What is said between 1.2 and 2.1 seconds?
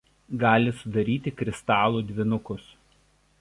kristalų